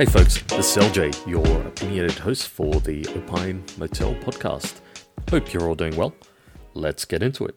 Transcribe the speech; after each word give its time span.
Hey 0.00 0.06
folks, 0.06 0.40
this 0.44 0.78
is 0.78 0.82
LJ, 0.82 1.26
your 1.26 1.44
opinionated 1.66 2.16
host 2.16 2.48
for 2.48 2.80
the 2.80 3.06
Opine 3.08 3.62
Motel 3.76 4.14
podcast. 4.14 4.80
Hope 5.28 5.52
you're 5.52 5.68
all 5.68 5.74
doing 5.74 5.94
well. 5.94 6.14
Let's 6.72 7.04
get 7.04 7.22
into 7.22 7.44
it. 7.44 7.54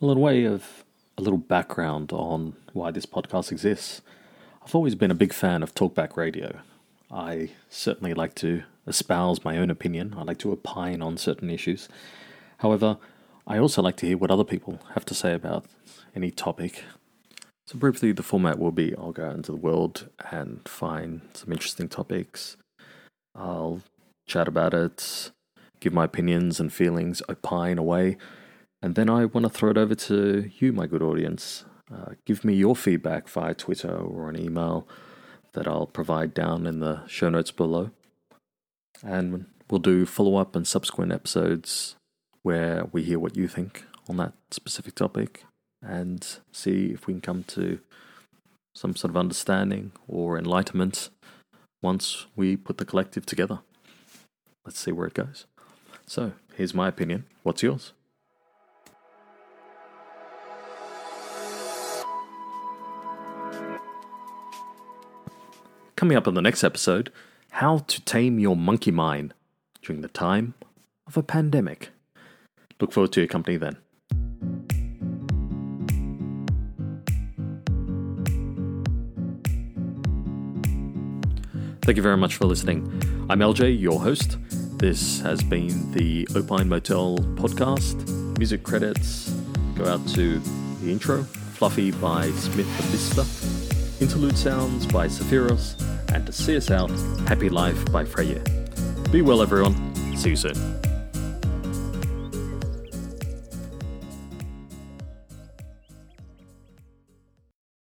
A 0.00 0.06
little 0.06 0.22
way 0.22 0.46
of 0.46 0.84
a 1.18 1.20
little 1.20 1.38
background 1.38 2.14
on 2.14 2.56
why 2.72 2.92
this 2.92 3.04
podcast 3.04 3.52
exists. 3.52 4.00
I've 4.64 4.74
always 4.74 4.94
been 4.94 5.10
a 5.10 5.14
big 5.14 5.34
fan 5.34 5.62
of 5.62 5.74
talkback 5.74 6.16
radio. 6.16 6.60
I 7.10 7.50
certainly 7.68 8.14
like 8.14 8.34
to 8.36 8.62
espouse 8.86 9.44
my 9.44 9.58
own 9.58 9.68
opinion. 9.68 10.14
I 10.16 10.22
like 10.22 10.38
to 10.38 10.52
opine 10.52 11.02
on 11.02 11.18
certain 11.18 11.50
issues. 11.50 11.90
However, 12.60 12.96
I 13.46 13.58
also 13.58 13.82
like 13.82 13.96
to 13.96 14.06
hear 14.06 14.16
what 14.16 14.30
other 14.30 14.44
people 14.44 14.80
have 14.94 15.04
to 15.04 15.14
say 15.14 15.34
about 15.34 15.66
any 16.16 16.30
topic. 16.30 16.82
So, 17.66 17.78
briefly, 17.78 18.12
the 18.12 18.22
format 18.22 18.58
will 18.58 18.72
be 18.72 18.94
I'll 18.96 19.12
go 19.12 19.26
out 19.26 19.36
into 19.36 19.52
the 19.52 19.58
world 19.58 20.08
and 20.30 20.60
find 20.66 21.22
some 21.34 21.52
interesting 21.52 21.88
topics. 21.88 22.56
I'll 23.34 23.82
chat 24.26 24.48
about 24.48 24.74
it, 24.74 25.30
give 25.80 25.92
my 25.92 26.04
opinions 26.04 26.60
and 26.60 26.72
feelings, 26.72 27.22
opine 27.28 27.78
away, 27.78 28.16
and 28.82 28.94
then 28.94 29.08
I 29.08 29.26
want 29.26 29.44
to 29.44 29.50
throw 29.50 29.70
it 29.70 29.78
over 29.78 29.94
to 29.94 30.50
you, 30.58 30.72
my 30.72 30.86
good 30.86 31.02
audience. 31.02 31.64
Uh, 31.92 32.14
give 32.26 32.44
me 32.44 32.54
your 32.54 32.74
feedback 32.74 33.28
via 33.28 33.54
Twitter 33.54 33.94
or 33.94 34.28
an 34.28 34.38
email 34.38 34.88
that 35.52 35.68
I'll 35.68 35.86
provide 35.86 36.34
down 36.34 36.66
in 36.66 36.80
the 36.80 37.06
show 37.06 37.28
notes 37.28 37.50
below. 37.50 37.90
And 39.04 39.46
we'll 39.70 39.80
do 39.80 40.06
follow 40.06 40.36
up 40.36 40.56
and 40.56 40.66
subsequent 40.66 41.12
episodes 41.12 41.96
where 42.42 42.86
we 42.92 43.02
hear 43.02 43.18
what 43.18 43.36
you 43.36 43.46
think 43.46 43.84
on 44.08 44.16
that 44.16 44.32
specific 44.50 44.94
topic 44.94 45.44
and 45.82 46.38
see 46.52 46.92
if 46.92 47.06
we 47.06 47.14
can 47.14 47.20
come 47.20 47.44
to 47.44 47.80
some 48.74 48.96
sort 48.96 49.10
of 49.10 49.16
understanding 49.16 49.92
or 50.08 50.38
enlightenment 50.38 51.10
once 51.82 52.26
we 52.36 52.56
put 52.56 52.78
the 52.78 52.84
collective 52.84 53.26
together. 53.26 53.60
Let's 54.64 54.78
see 54.78 54.92
where 54.92 55.06
it 55.06 55.14
goes. 55.14 55.46
So, 56.06 56.32
here's 56.54 56.74
my 56.74 56.88
opinion. 56.88 57.24
What's 57.42 57.62
yours? 57.62 57.92
Coming 65.96 66.16
up 66.16 66.26
on 66.26 66.34
the 66.34 66.42
next 66.42 66.64
episode, 66.64 67.12
how 67.50 67.78
to 67.78 68.00
tame 68.00 68.38
your 68.38 68.56
monkey 68.56 68.90
mind 68.90 69.34
during 69.82 70.00
the 70.02 70.08
time 70.08 70.54
of 71.06 71.16
a 71.16 71.22
pandemic. 71.22 71.90
Look 72.80 72.92
forward 72.92 73.12
to 73.12 73.20
your 73.20 73.28
company 73.28 73.56
then. 73.56 73.76
Thank 81.84 81.96
you 81.96 82.02
very 82.02 82.16
much 82.16 82.36
for 82.36 82.44
listening. 82.44 82.86
I'm 83.28 83.40
LJ, 83.40 83.80
your 83.80 84.00
host. 84.00 84.38
This 84.78 85.20
has 85.22 85.42
been 85.42 85.90
the 85.90 86.28
Opine 86.36 86.68
Motel 86.68 87.18
podcast. 87.34 88.08
Music 88.38 88.62
credits 88.62 89.30
go 89.74 89.86
out 89.86 90.06
to 90.10 90.38
the 90.80 90.92
intro, 90.92 91.24
Fluffy 91.24 91.90
by 91.90 92.30
Smith 92.30 92.68
the 92.76 92.82
Vista, 92.84 93.26
interlude 94.00 94.38
sounds 94.38 94.86
by 94.86 95.08
Sephiros, 95.08 95.74
and 96.14 96.24
to 96.24 96.32
see 96.32 96.56
us 96.56 96.70
out, 96.70 96.90
Happy 97.26 97.48
Life 97.48 97.84
by 97.90 98.04
Freya. 98.04 98.40
Be 99.10 99.20
well, 99.20 99.42
everyone. 99.42 100.16
See 100.16 100.30
you 100.30 100.36
soon. 100.36 100.91